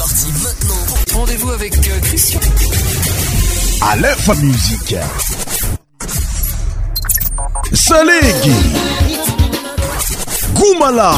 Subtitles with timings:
[0.00, 0.84] parti maintenant.
[1.12, 2.40] Rendez-vous avec euh, Christian.
[3.82, 4.94] À l'info musique.
[7.74, 8.54] Salegi.
[10.54, 11.12] Goumala.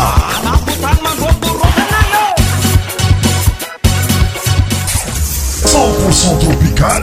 [6.40, 7.02] Tropical.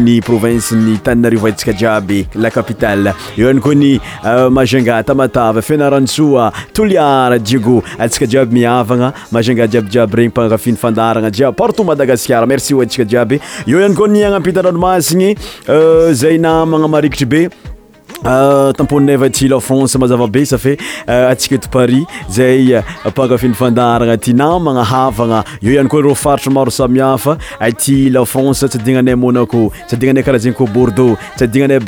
[0.01, 3.91] ny province ny taninarivo antsika jiaby la capitale eo ihany koa ny
[4.23, 6.45] euh, mazenga tamatava fianarantsoa
[6.77, 12.81] toliar diego antsika jiaby miavagna mazenga jiabyjiaby regny mpanakafin'ny fandarana jiay partou madagascar merci o
[12.85, 13.37] antsika jiaby
[13.71, 15.29] eo iany koa ny anampitandanomasigny
[15.69, 17.43] euh, zay na magnamarikitry be
[18.23, 20.77] Ah, tamponneva euh, euh, ty lfrance aabeiylafrances
[28.95, 31.79] ainaamonaco aiaakarykô bord saresiari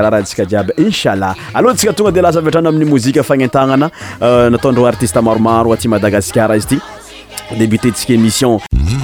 [0.00, 4.86] rahraha tsika jiaby inshallah alloa tsika tonga de laza vitrana amin'ny mozika fagnentagnana euh, nataondreo
[4.86, 6.78] artiste maromaro ati madagaskara izy ity
[7.58, 8.60] débuténtsika émission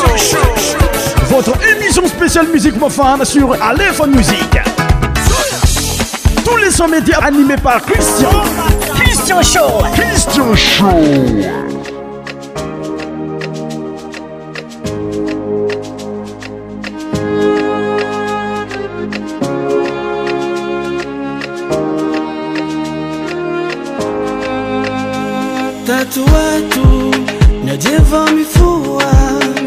[28.11, 29.11] vamifua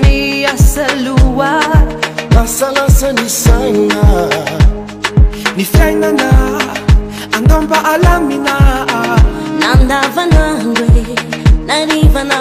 [0.01, 1.59] miasalua
[2.35, 4.03] masalasa ni saina
[5.57, 6.29] ny fiainana
[7.37, 8.55] andamba alamina
[9.59, 11.17] nandavanandre
[11.67, 12.40] narivana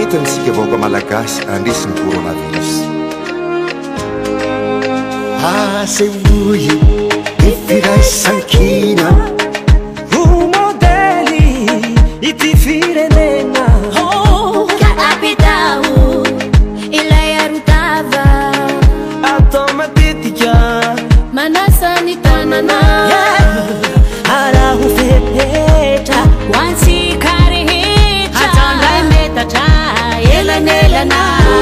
[0.00, 2.88] ετανση κει βόκα μαλακάς αντίσυνκούροναδέλης
[5.82, 6.78] ασεβολι
[7.38, 9.30] η θηρα σακίνα
[10.10, 11.92] βου μοτέλη
[12.28, 13.64] ετη φυρεμένα
[14.80, 16.20] καάπιταου
[16.90, 18.30] η λαια ρουτάδα
[19.34, 20.82] ατοματιτκια
[21.34, 22.85] μανα σαν ήταανά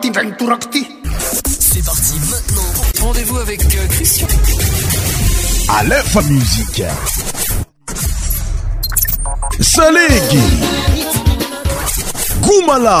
[0.00, 0.12] C'est
[1.80, 3.06] parti maintenant.
[3.06, 4.26] Rendez-vous avec euh, Christian.
[5.68, 6.82] À l'œuvre musique.
[9.60, 10.38] Saleg.
[12.40, 13.00] Goumala.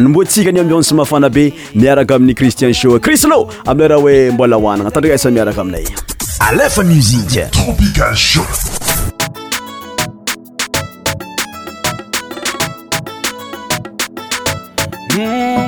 [0.00, 5.30] nymboantsika ny ambionny symafana be miaraka amin'ny christian show crislo aminayraha hoe mbola hoanagna tandraasa
[5.30, 5.84] miaraka aminay
[6.40, 8.44] alefa musiq tropical show
[15.08, 15.67] hmm.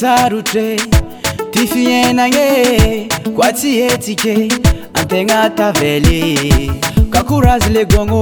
[0.00, 0.68] sarotre
[1.52, 2.48] tyfienagne
[3.36, 4.36] koa tsyetike
[4.98, 6.20] antegnatavely
[7.12, 8.20] kakorazy legônô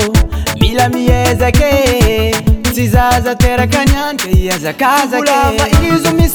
[0.61, 1.73] milamiezake
[2.75, 6.27] tsyzaza terakanyanykezakazaolavaizomi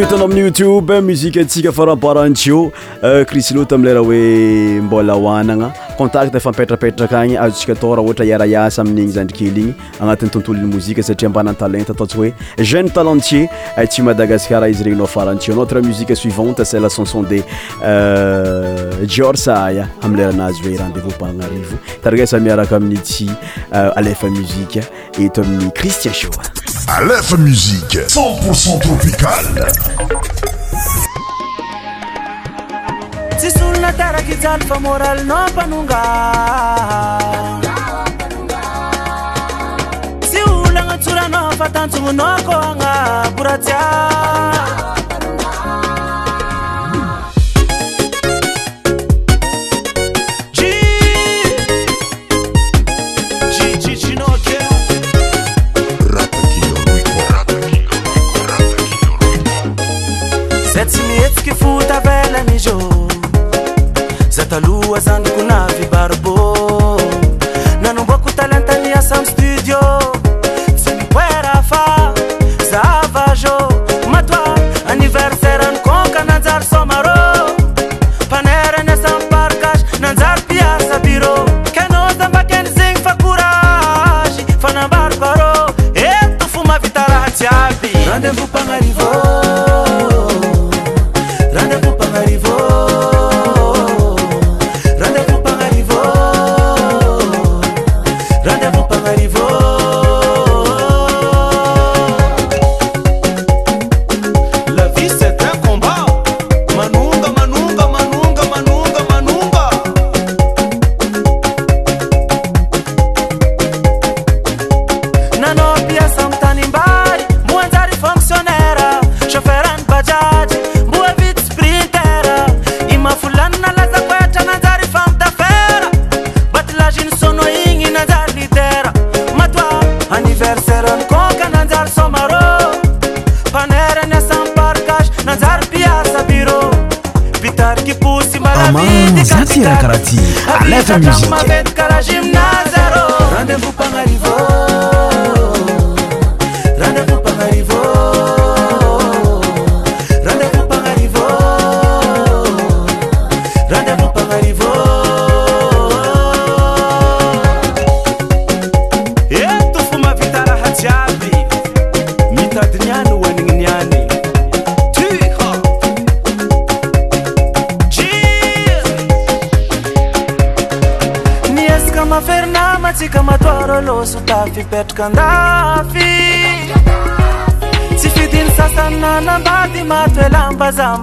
[0.00, 2.70] hitanao amin'ny youtube muzike atsika farahaparantio
[3.26, 8.24] krisy euh, lota amileraha hoe mbola hoanagna contacte fa mpetrapetraka agny azotsika atao raha ohatra
[8.26, 13.88] iarayasa amin'igny zandrikely igny agnatin'ny tontolony mozika satria mbanatalente ataotsy hoe jeune talentier e eh,
[13.88, 17.42] tsy madagascar izy regny nao farantinotre musique suivante cell chanson de
[19.06, 23.30] jeor euh, saya am leranazy hoe rendezvous bahana arivo itaraa samiaraka amin' tsy
[23.96, 24.82] alefa muzike
[25.18, 30.48] eto amin'ny cristien shaa alefa musiqe c0ntpourcent tropicale
[33.40, 36.00] si sulonatera ki zaly famoralynô panonga
[40.28, 43.88] sy olanazurano fatantoonoko aa boraziaeza
[64.30, 65.69] zتلووa zaنdkuنا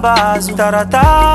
[0.00, 1.27] bazo Taratá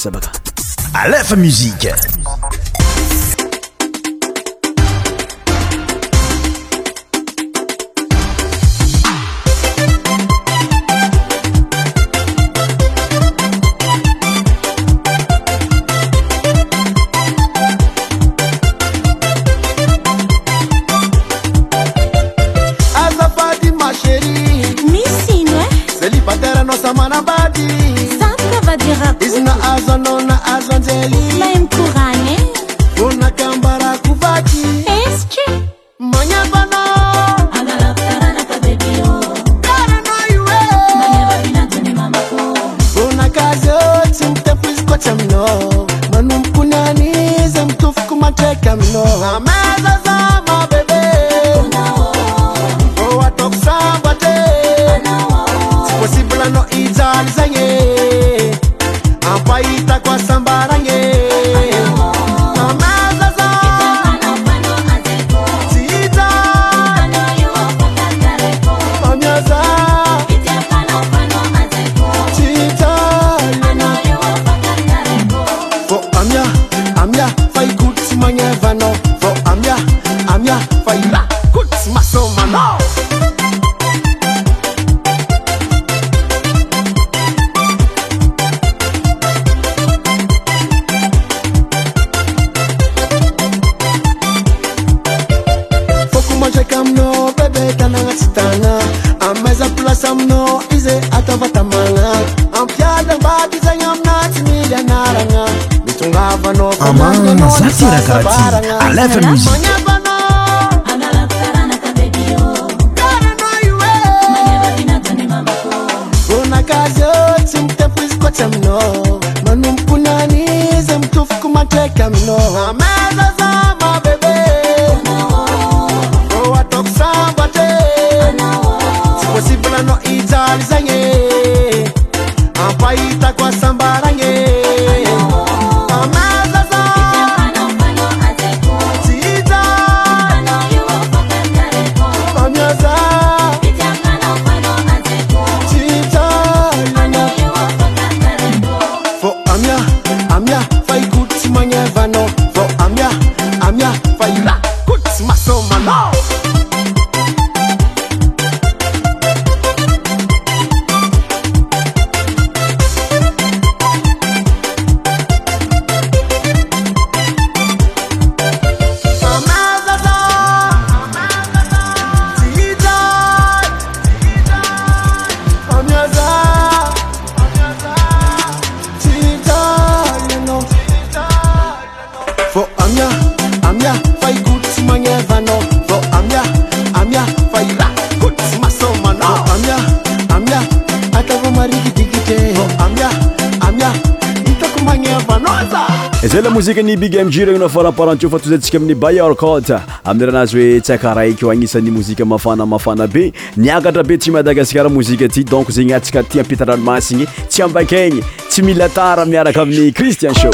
[197.21, 199.69] amidjiregny nao foramparanto fa tozayantsika amin'ny bayorcot
[200.05, 203.23] amin'nyranazy hoe tsy akaraiky o agnisan'ny mozika mafana mafana be
[203.57, 208.65] niakatra be tsy madagasikara mozika aty donc zegny antsika ty ampeta ranomasiigny tsy ambakaigny tsy
[208.65, 210.53] mila tara miaraka amin'ny christian show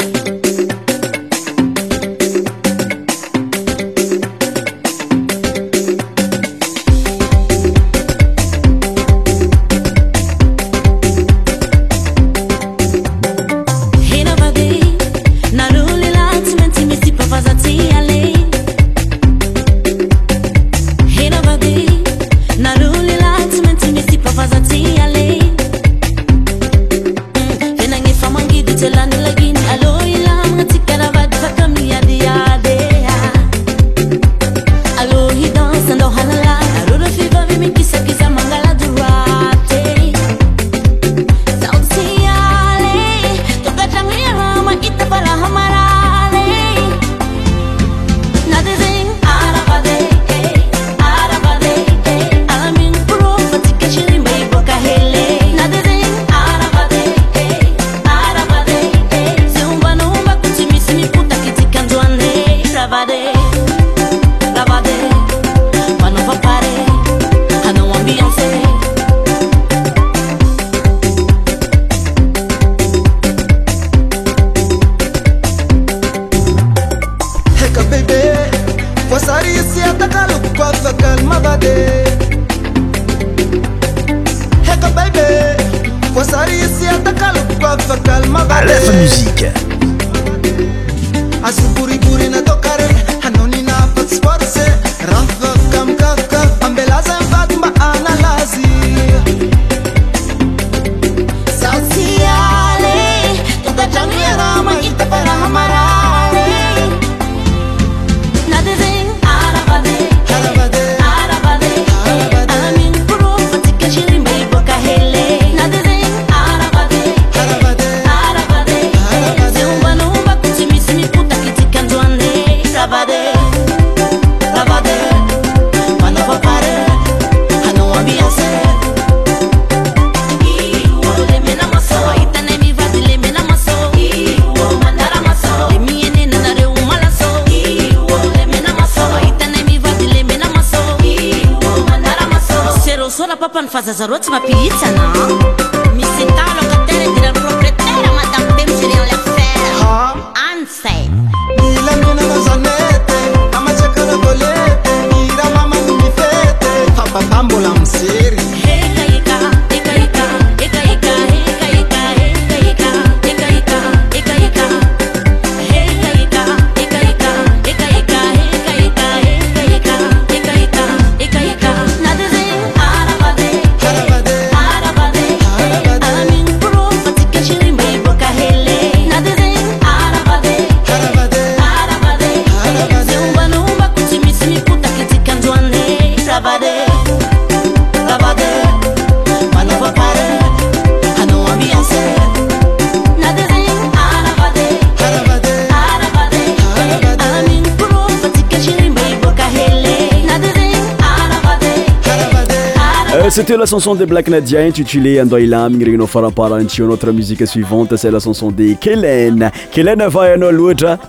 [203.33, 208.09] c'ete la chanson de blacknadia intitulé ando ilamigny regninao fara parantio anotra musika suivante c'at
[208.11, 210.99] la chanson de kelen kelen avaianao loatra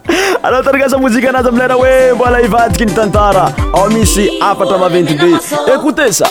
[0.41, 5.51] ano taragasa mozika anazy ami'lera oe mbola ivantika ny tantara a misy afatra mavnt dx
[5.75, 6.31] écoute ça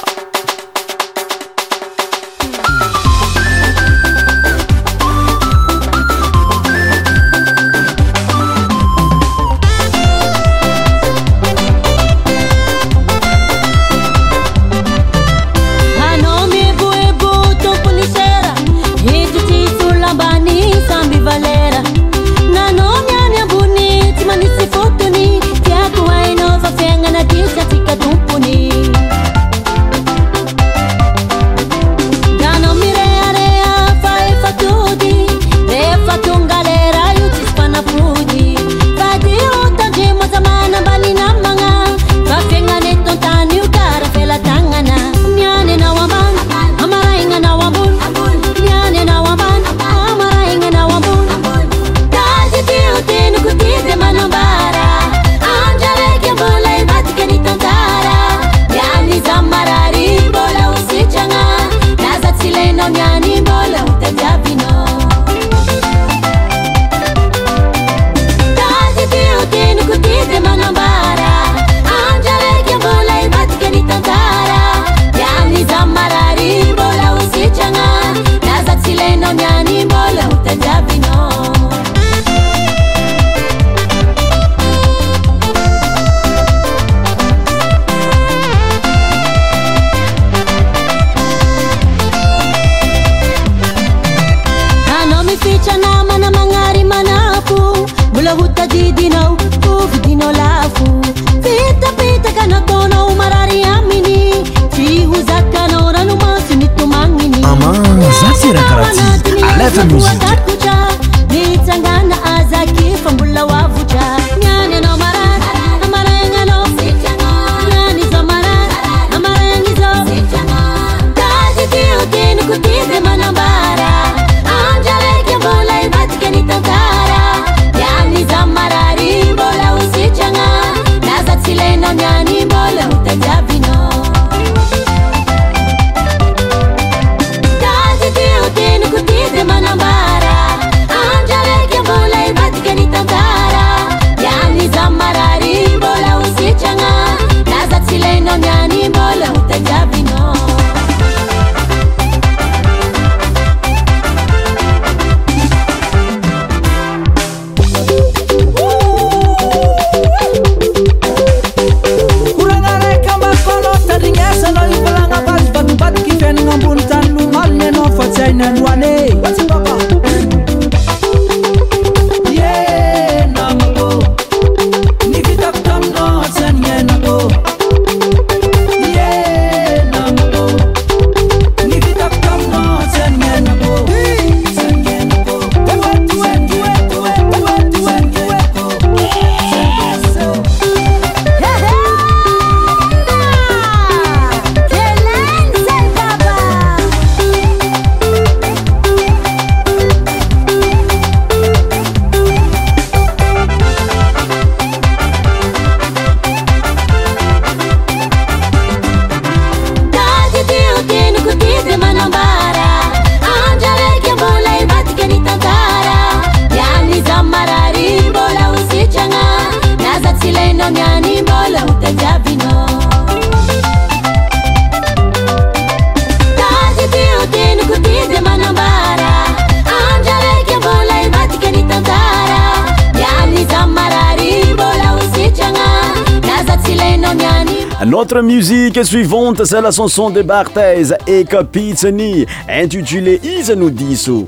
[238.72, 244.26] musique suivante, c'est la chanson de Barthez et Kapitsani, intitulée Izanu Diso.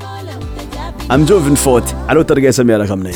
[1.09, 3.11] Amjoven faute, allô targa samia kamne.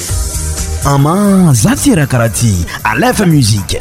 [0.86, 3.80] Ama zatira karati, Aleph musique.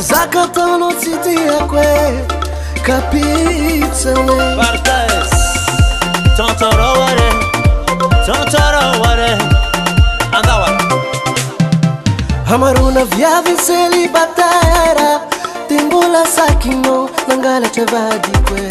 [0.00, 1.82] zakatano Titi Akwe,
[2.76, 5.30] e kapitsany barthez
[6.36, 7.15] tantarao
[12.54, 15.20] amarona viavi selibatera
[15.68, 18.68] tembolasakino nangalatavadi qoe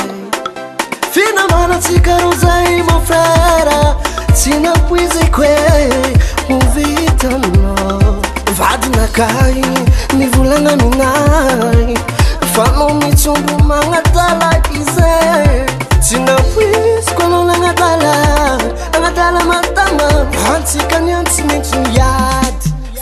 [1.14, 3.80] finamanasikarozaimofera
[4.40, 5.92] sinapoize koe
[6.50, 7.74] movitano
[8.58, 9.66] vadinakai
[10.18, 11.94] ni volanaminai
[12.54, 15.12] fanno miciondo magnatalaize
[16.08, 18.14] sinapoiskanonaagnatala
[18.96, 20.08] agnadala matama
[20.54, 21.85] anzikany animeni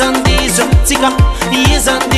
[0.00, 1.08] isn't this, Tika,
[1.50, 2.17] is on this.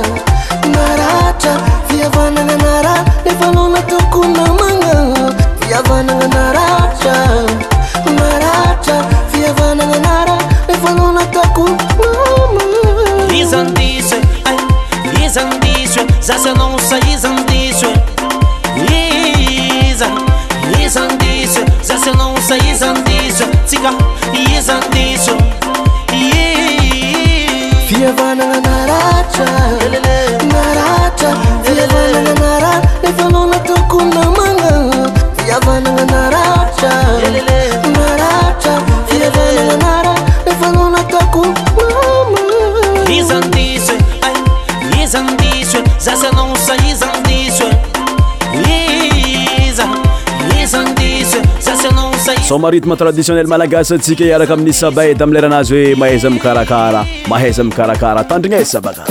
[52.51, 58.59] soma rythme traditionnel malagasy atsika iaraka aminisy sabaidy amileranazy hoe mahaiza amikarakara mahaiza amikarakara tandrina
[58.61, 59.10] aizy e sabakara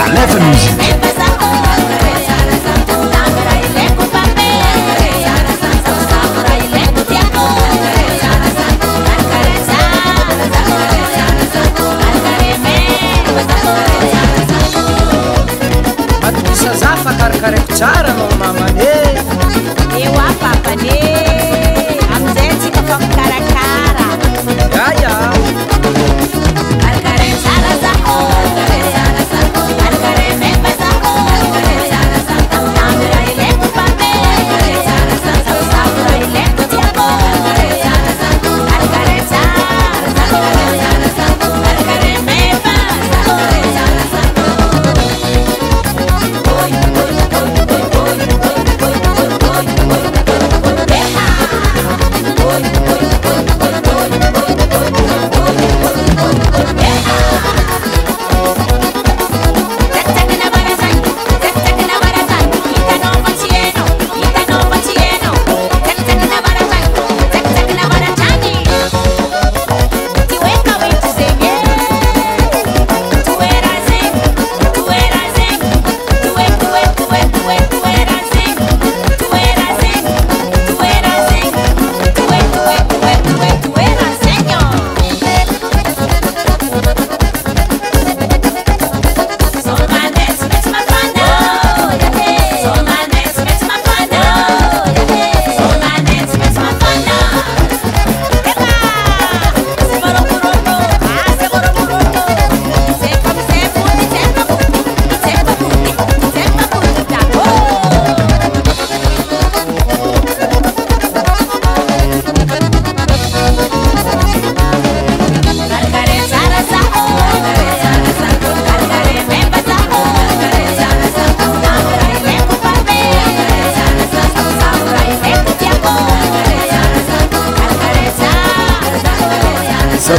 [0.00, 1.09] علاف النج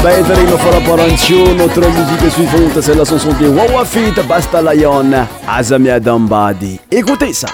[0.01, 7.53] beterino falaporanciono trovizite suifonte selasosonte woafit bastalayon azameadanbadi ekutesavo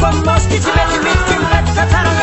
[0.00, 2.19] from most kitchen, make you meet him at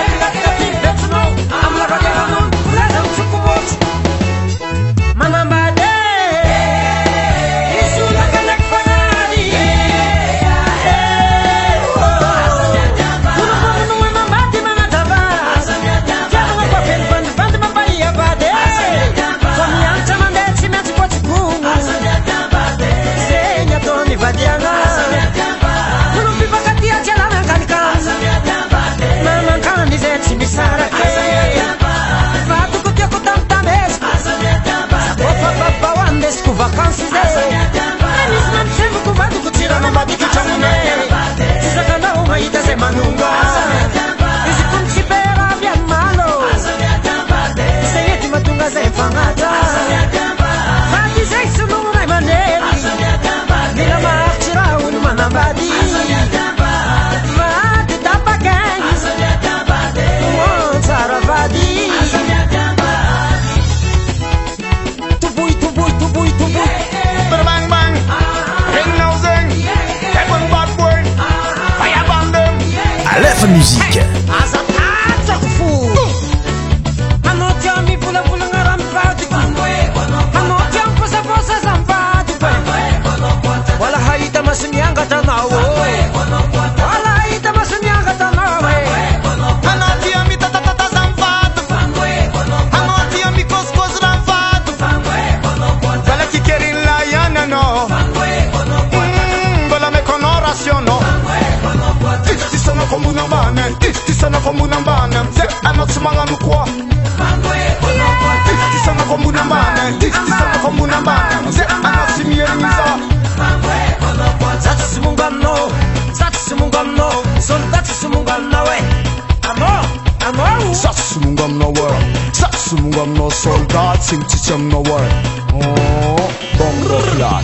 [120.29, 121.95] Amor Satsum gam no war
[122.33, 125.05] Satsum gam no soldat Sing chicham no war
[125.53, 126.19] Oh
[126.57, 127.43] Bongo flat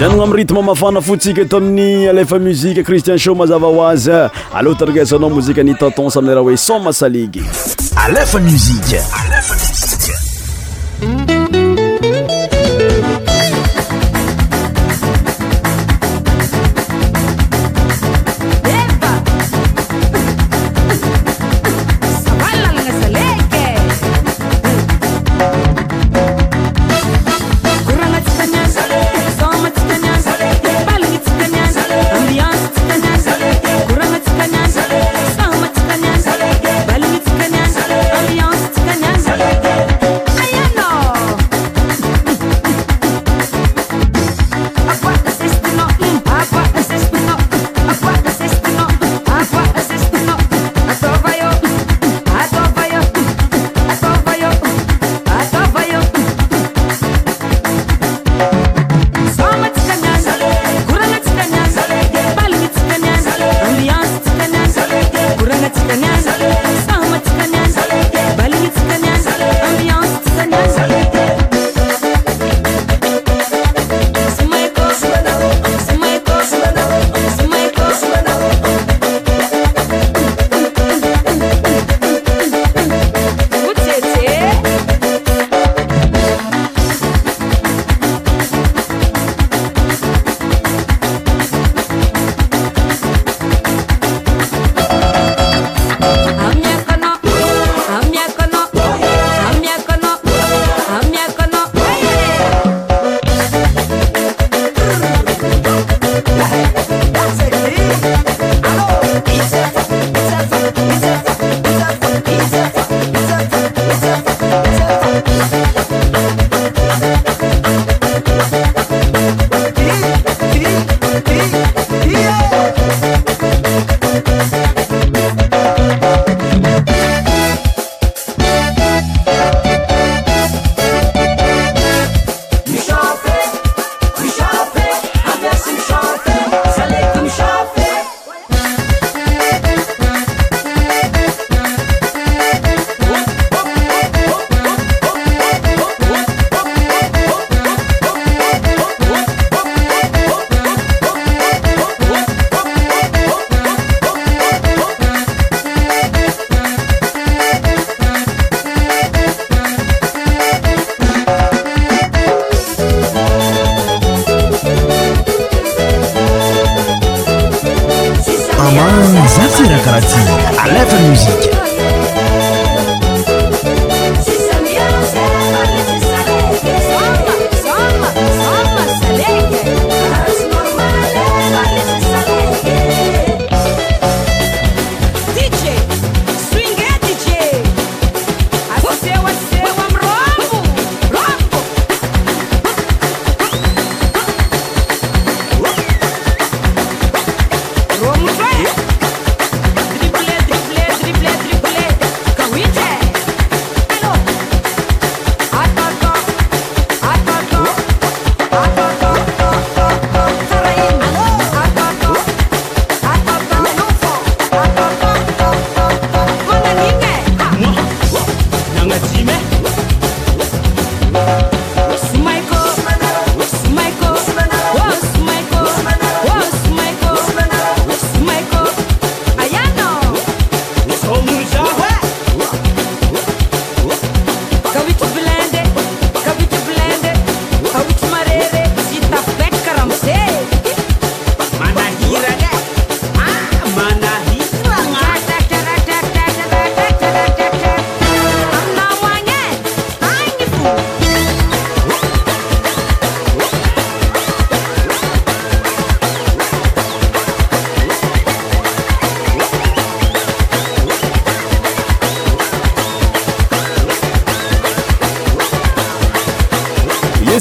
[0.04, 4.12] ranona amiy rythme mafana fotsika eto amin'ny alefa muzike cristian sho mazava hoazy
[4.54, 7.44] aloa tarigesanao mozike ny taton sa amileraha hoe son masaligy
[7.96, 9.00] alefa musike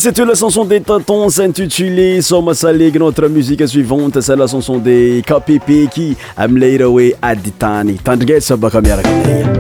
[0.09, 5.23] 'estu la chanson des tantons intitulés some salége notre musique suivante c'est la chanson des
[5.25, 5.49] kapp
[5.95, 9.52] qui amleirawe aditani tandget sebacamarakom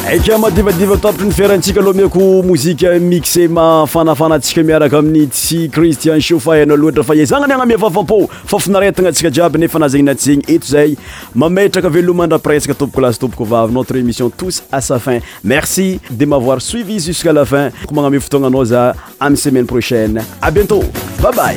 [0.00, 7.02] ak madivadivatapatra nifirantsika aloha miako moziqe mixema fanafanantsika miaraka aminy tsy cristian shafa anao loatra
[7.02, 10.96] fa ie zagnany agname fafampô fafinaretagna antsika jiaby nefa ana zegny natyzegny eto zay
[11.34, 16.24] mametraka aveloman-drah presque toboko lasy topoko vavy notre émission tous à sa fin merci de
[16.26, 20.82] mavoir suivi jusqu'à la fin ko magname fotoagna anao za amiy semaine prochaine a bientôt
[21.22, 21.56] babay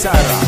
[0.00, 0.47] guitarra.